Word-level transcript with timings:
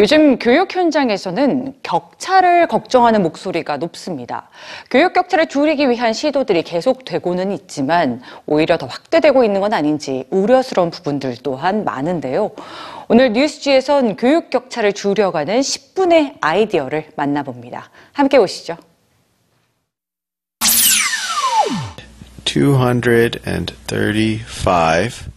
요즘 0.00 0.38
교육 0.38 0.76
현장에서는 0.76 1.74
격차를 1.82 2.68
걱정하는 2.68 3.20
목소리가 3.20 3.78
높습니다. 3.78 4.48
교육 4.92 5.12
격차를 5.12 5.48
줄이기 5.48 5.90
위한 5.90 6.12
시도들이 6.12 6.62
계속되고는 6.62 7.50
있지만 7.50 8.22
오히려 8.46 8.78
더 8.78 8.86
확대되고 8.86 9.42
있는 9.42 9.60
건 9.60 9.72
아닌지 9.72 10.24
우려스러운 10.30 10.90
부분들 10.90 11.38
또한 11.42 11.84
많은데요. 11.84 12.52
오늘 13.08 13.32
뉴스지에선 13.32 14.14
교육 14.14 14.50
격차를 14.50 14.92
줄여가는 14.92 15.58
10분의 15.58 16.36
아이디어를 16.40 17.06
만나봅니다. 17.16 17.90
함께 18.12 18.38
보시죠. 18.38 18.76
235 22.44 25.28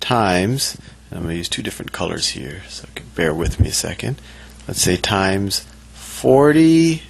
times, 0.00 0.78
I'm 1.10 1.22
going 1.22 1.30
to 1.30 1.38
use 1.38 1.48
two 1.48 1.62
different 1.62 1.92
colors 1.92 2.28
here, 2.28 2.62
so 2.68 2.86
bear 3.14 3.32
with 3.34 3.58
me 3.60 3.68
a 3.68 3.72
second. 3.72 4.20
Let's 4.66 4.82
say 4.82 4.96
times 4.96 5.64
47. 5.94 7.00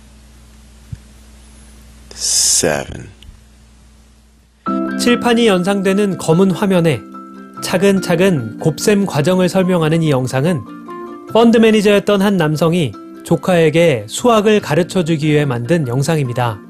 칠판이 5.00 5.46
연상되는 5.46 6.18
검은 6.18 6.50
화면에 6.52 7.00
차근차근 7.62 8.58
곱셈 8.58 9.06
과정을 9.06 9.48
설명하는 9.48 10.02
이 10.02 10.10
영상은 10.10 10.62
펀드 11.32 11.56
매니저였던 11.58 12.22
한 12.22 12.36
남성이 12.36 12.92
조카에게 13.24 14.06
수학을 14.08 14.60
가르쳐 14.60 15.04
주기 15.04 15.28
위해 15.28 15.44
만든 15.44 15.88
영상입니다. 15.88 16.60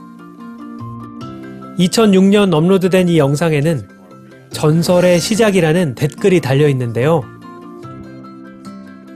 2006년 1.79 2.53
업로드된 2.53 3.09
이 3.09 3.19
영상에는 3.19 3.98
전설의 4.51 5.21
시작이라는 5.21 5.95
댓글이 5.95 6.41
달려 6.41 6.69
있는데요. 6.69 7.23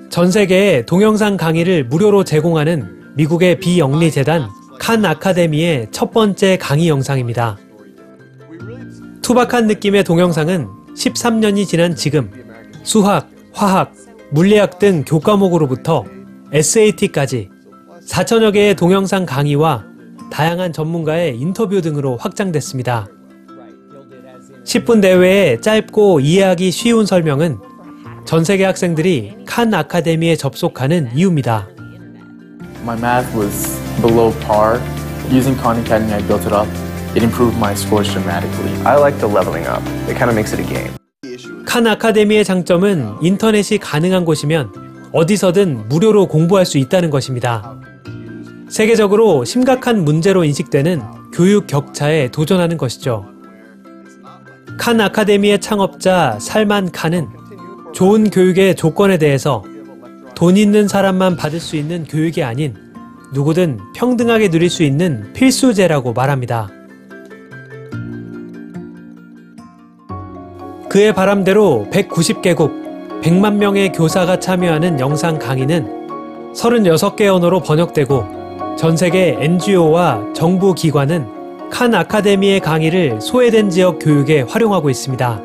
전 0.09 0.31
세계에 0.31 0.85
동영상 0.85 1.37
강의를 1.37 1.85
무료로 1.85 2.25
제공하는 2.25 3.15
미국의 3.17 3.61
비영리 3.61 4.11
재단 4.11 4.49
칸 4.79 5.05
아카데미의 5.05 5.89
첫 5.91 6.11
번째 6.13 6.59
강의 6.59 6.89
영상입니다. 6.89 7.59
투박한 9.23 9.67
느낌의 9.69 10.05
동영상은 10.05 10.69
13년이 10.97 11.67
지난 11.67 11.95
지금 11.95 12.31
수학, 12.83 13.31
화학, 13.53 13.95
물리학 14.31 14.79
등 14.79 15.05
교과목으로부터 15.07 16.05
SAT까지 16.53 17.49
4천여 18.07 18.53
개의 18.53 18.75
동영상 18.75 19.25
강의와 19.25 19.87
다양한 20.31 20.73
전문가의 20.73 21.39
인터뷰 21.39 21.81
등으로 21.81 22.17
확장됐습니다. 22.17 23.09
10분 24.65 25.01
내외의 25.01 25.61
짧고 25.61 26.21
이해하기 26.21 26.71
쉬운 26.71 27.05
설명은 27.07 27.59
전 28.25 28.45
세계 28.45 28.65
학생들이 28.65 29.35
칸 29.47 29.75
아카데미에 29.75 30.37
접속하는 30.37 31.11
이유입니다. 31.15 31.69
My 32.83 32.97
math 32.97 33.37
was 33.37 33.79
below 34.01 34.33
par. 34.47 34.81
Using 35.31 35.57
Khan 35.61 35.79
Academy, 35.79 36.13
I 36.13 36.27
built 36.27 36.45
it 36.45 36.55
up. 36.55 36.69
It 37.15 37.23
improved 37.25 37.57
my 37.59 37.75
scores 37.75 38.11
dramatically. 38.13 38.73
I 38.85 38.97
like 38.99 39.19
the 39.19 39.33
leveling 39.33 39.67
up. 39.67 39.83
It 40.09 40.17
kind 40.17 40.31
of 40.31 40.35
makes 40.35 40.53
it 40.53 40.61
a 40.61 40.67
game. 40.67 40.93
칸 41.65 41.87
아카데미의 41.87 42.45
장점은 42.45 43.17
인터넷이 43.23 43.79
가능한 43.79 44.25
곳이면 44.25 45.11
어디서든 45.13 45.89
무료로 45.89 46.27
공부할 46.27 46.67
수 46.67 46.79
있다는 46.79 47.11
것입니다. 47.11 47.81
세계적으로 48.69 49.45
심각한 49.45 50.05
문제로 50.05 50.45
인식되는 50.45 51.03
교육 51.33 51.67
격차에 51.67 52.31
도전하는 52.31 52.77
것이죠. 52.77 53.32
칸 54.83 55.01
아카데미의 55.01 55.61
창업자 55.61 56.37
살만 56.41 56.91
칸은 56.91 57.29
좋은 57.95 58.31
교육의 58.31 58.75
조건에 58.75 59.17
대해서 59.17 59.63
돈 60.35 60.57
있는 60.57 60.89
사람만 60.89 61.37
받을 61.37 61.61
수 61.61 61.77
있는 61.77 62.03
교육이 62.03 62.43
아닌 62.43 62.75
누구든 63.33 63.79
평등하게 63.95 64.51
누릴 64.51 64.69
수 64.69 64.83
있는 64.83 65.33
필수제라고 65.35 66.15
말합니다. 66.15 66.69
그의 70.89 71.15
바람대로 71.15 71.87
190개국 71.93 73.23
100만 73.23 73.59
명의 73.59 73.93
교사가 73.93 74.41
참여하는 74.41 74.99
영상 74.99 75.39
강의는 75.39 76.53
36개 76.57 77.33
언어로 77.33 77.61
번역되고 77.61 78.77
전 78.77 78.97
세계 78.97 79.37
NGO와 79.39 80.33
정부 80.35 80.75
기관은 80.75 81.42
칸 81.73 81.95
아카데미의 81.95 82.61
강의를 82.61 83.23
소외된 83.23 83.71
지역 83.71 83.99
교육에 83.99 84.43
활용하고 84.43 84.91
있습니다. 84.91 85.43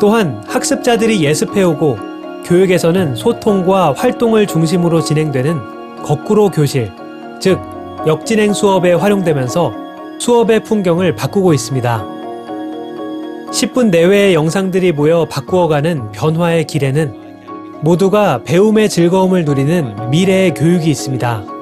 또한 0.00 0.40
학습자들이 0.46 1.24
예습해오고 1.24 1.98
교육에서는 2.44 3.16
소통과 3.16 3.92
활동을 3.92 4.46
중심으로 4.46 5.02
진행되는 5.02 6.02
거꾸로 6.04 6.48
교실, 6.48 6.92
즉 7.40 7.60
역진행 8.06 8.52
수업에 8.52 8.92
활용되면서 8.92 9.74
수업의 10.20 10.62
풍경을 10.62 11.16
바꾸고 11.16 11.52
있습니다. 11.54 12.06
10분 13.50 13.90
내외의 13.90 14.34
영상들이 14.34 14.92
모여 14.92 15.26
바꾸어가는 15.28 16.12
변화의 16.12 16.68
길에는 16.68 17.80
모두가 17.80 18.44
배움의 18.44 18.88
즐거움을 18.88 19.44
누리는 19.44 20.10
미래의 20.10 20.54
교육이 20.54 20.88
있습니다. 20.88 21.59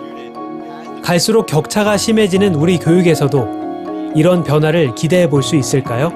갈수록 1.09 1.47
격차가 1.47 1.97
심해지는 1.97 2.55
우리 2.55 2.77
교육에서도 2.79 4.13
이런 4.15 4.45
변화를 4.45 4.95
기대해 4.95 5.27
볼 5.27 5.43
수 5.43 5.57
있을까요? 5.57 6.13